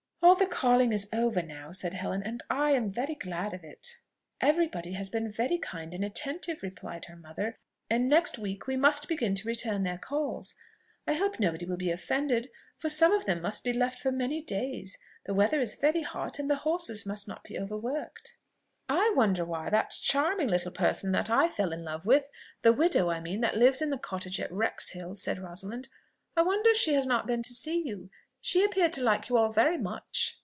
"All 0.23 0.35
the 0.35 0.45
calling 0.45 0.93
is 0.93 1.09
over 1.11 1.41
now," 1.41 1.71
said 1.71 1.95
Helen, 1.95 2.21
"and 2.21 2.43
I 2.47 2.71
am 2.71 2.91
very 2.91 3.15
glad 3.15 3.55
of 3.55 3.63
it." 3.63 3.97
"Every 4.39 4.67
body 4.67 4.91
has 4.93 5.09
been 5.09 5.31
very 5.31 5.57
kind 5.57 5.95
and 5.95 6.05
attentive," 6.05 6.61
replied 6.61 7.05
her 7.05 7.15
mother, 7.15 7.57
"and 7.89 8.07
next 8.07 8.37
week 8.37 8.65
we 8.67 8.77
must 8.77 9.07
begin 9.07 9.33
to 9.35 9.47
return 9.47 9.81
their 9.83 9.97
calls. 9.97 10.53
I 11.07 11.15
hope 11.15 11.39
nobody 11.39 11.65
will 11.65 11.75
be 11.77 11.89
offended, 11.91 12.51
for 12.77 12.87
some 12.87 13.11
of 13.11 13.25
them 13.25 13.41
must 13.41 13.63
be 13.63 13.73
left 13.73 13.97
for 13.99 14.11
many 14.11 14.41
days; 14.41 14.97
the 15.25 15.33
weather 15.33 15.59
is 15.59 15.73
very 15.75 16.03
hot, 16.03 16.37
and 16.37 16.49
the 16.51 16.57
horses 16.57 17.03
must 17.05 17.27
not 17.27 17.43
be 17.43 17.59
overworked." 17.59 18.37
"I 18.87 19.11
wonder 19.15 19.43
why 19.43 19.71
that 19.71 19.89
charming 19.89 20.47
little 20.47 20.71
person 20.71 21.11
that 21.13 21.31
I 21.31 21.49
fell 21.49 21.73
in 21.73 21.83
love 21.83 22.05
with 22.05 22.29
the 22.61 22.71
widow, 22.73 23.09
I 23.09 23.19
mean, 23.19 23.41
that 23.41 23.57
lives 23.57 23.81
in 23.81 23.89
the 23.89 23.97
Cottage 23.97 24.39
at 24.39 24.51
Wrexhill," 24.51 25.15
said 25.15 25.39
Rosalind, 25.39 25.89
"I 26.37 26.43
wonder 26.43 26.73
she 26.75 26.93
has 26.93 27.07
not 27.07 27.25
been 27.27 27.41
to 27.41 27.53
see 27.55 27.83
you! 27.85 28.09
She 28.43 28.63
appeared 28.65 28.91
to 28.93 29.03
like 29.03 29.29
you 29.29 29.37
all 29.37 29.51
very 29.51 29.77
much." 29.77 30.39